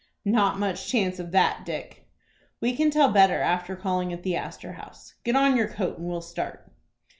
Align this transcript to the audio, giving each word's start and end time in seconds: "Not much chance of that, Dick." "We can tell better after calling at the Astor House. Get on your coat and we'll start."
"Not 0.25 0.57
much 0.57 0.87
chance 0.89 1.19
of 1.19 1.29
that, 1.29 1.63
Dick." 1.63 2.07
"We 2.59 2.75
can 2.75 2.89
tell 2.89 3.11
better 3.11 3.39
after 3.39 3.75
calling 3.75 4.11
at 4.11 4.23
the 4.23 4.35
Astor 4.35 4.73
House. 4.73 5.13
Get 5.23 5.35
on 5.35 5.55
your 5.55 5.67
coat 5.67 5.99
and 5.99 6.07
we'll 6.09 6.21
start." 6.21 6.67